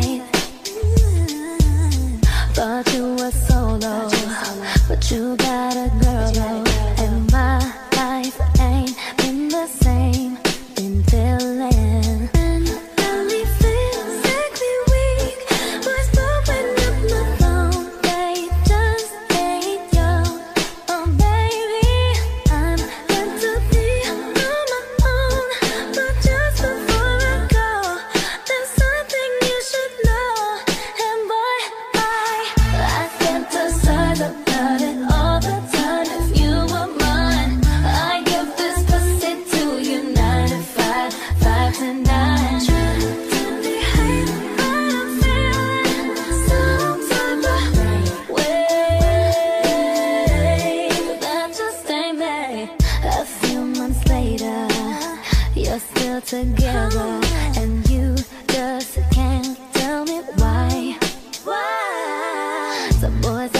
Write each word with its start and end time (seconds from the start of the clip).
life. 0.00 0.22
You 2.94 3.16
were 3.16 3.30
solo, 3.30 4.10
but 4.88 5.10
you 5.10 5.36
got 5.36 5.77
still 55.94 56.20
together, 56.20 57.20
and 57.56 57.88
you 57.88 58.16
just 58.48 58.98
can't 59.10 59.58
tell 59.74 60.04
me 60.04 60.20
why. 60.36 60.96
Why? 61.44 62.90
The 63.00 63.10
boys. 63.22 63.57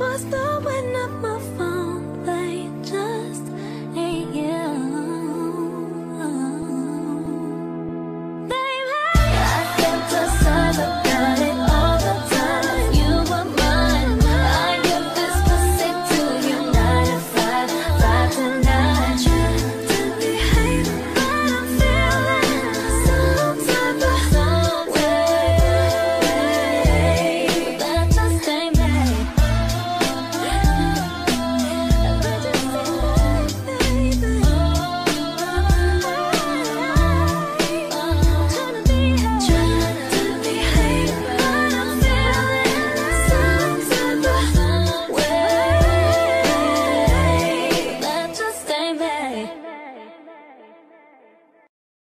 must 0.00 0.49